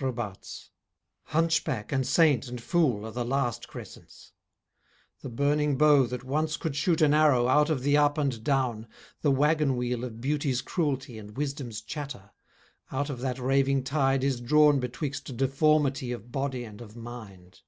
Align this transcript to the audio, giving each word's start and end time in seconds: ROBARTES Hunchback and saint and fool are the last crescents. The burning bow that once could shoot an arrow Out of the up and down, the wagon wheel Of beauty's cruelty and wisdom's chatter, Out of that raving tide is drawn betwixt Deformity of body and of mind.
ROBARTES 0.00 0.70
Hunchback 1.28 1.92
and 1.92 2.06
saint 2.06 2.46
and 2.46 2.62
fool 2.62 3.06
are 3.06 3.10
the 3.10 3.24
last 3.24 3.68
crescents. 3.68 4.32
The 5.22 5.30
burning 5.30 5.78
bow 5.78 6.04
that 6.08 6.24
once 6.24 6.58
could 6.58 6.76
shoot 6.76 7.00
an 7.00 7.14
arrow 7.14 7.48
Out 7.48 7.70
of 7.70 7.82
the 7.82 7.96
up 7.96 8.18
and 8.18 8.44
down, 8.44 8.86
the 9.22 9.30
wagon 9.30 9.76
wheel 9.78 10.04
Of 10.04 10.20
beauty's 10.20 10.60
cruelty 10.60 11.16
and 11.18 11.38
wisdom's 11.38 11.80
chatter, 11.80 12.32
Out 12.92 13.08
of 13.08 13.20
that 13.20 13.38
raving 13.38 13.82
tide 13.84 14.22
is 14.22 14.42
drawn 14.42 14.78
betwixt 14.78 15.34
Deformity 15.38 16.12
of 16.12 16.30
body 16.30 16.64
and 16.64 16.82
of 16.82 16.94
mind. 16.94 17.62